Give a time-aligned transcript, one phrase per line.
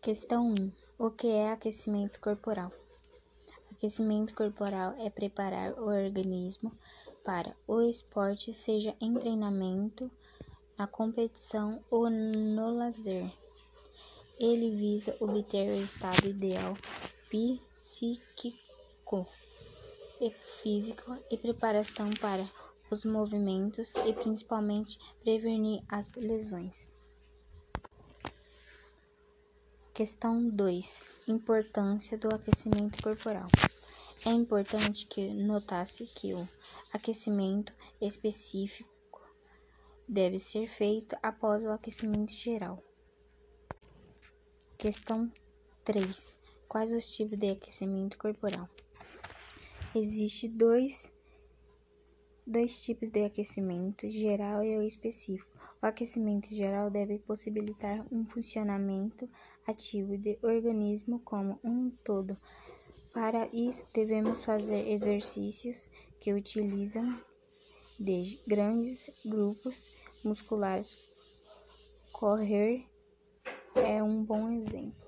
[0.00, 0.72] Questão 1.
[0.98, 2.72] O que é aquecimento corporal?
[3.70, 6.72] Aquecimento corporal é preparar o organismo
[7.24, 10.10] para o esporte, seja em treinamento,
[10.78, 13.30] na competição ou no lazer.
[14.38, 16.74] Ele visa obter o estado ideal
[17.28, 19.26] psíquico
[20.20, 22.48] e físico e preparação para
[22.90, 26.90] os movimentos e principalmente prevenir as lesões.
[29.98, 31.02] Questão 2.
[31.26, 33.48] Importância do aquecimento corporal.
[34.24, 36.48] É importante que notasse que o
[36.92, 39.20] aquecimento específico
[40.08, 42.80] deve ser feito após o aquecimento geral.
[44.78, 45.32] Questão
[45.82, 46.38] 3.
[46.68, 48.68] Quais os tipos de aquecimento corporal?
[49.96, 51.10] Existem dois,
[52.46, 55.57] dois tipos de aquecimento, geral e o específico.
[55.80, 59.28] O aquecimento geral deve possibilitar um funcionamento
[59.66, 62.36] ativo do organismo como um todo.
[63.12, 65.88] Para isso, devemos fazer exercícios
[66.18, 67.20] que utilizam
[67.98, 69.88] de grandes grupos
[70.24, 70.98] musculares.
[72.12, 72.84] Correr
[73.74, 75.07] é um bom exemplo.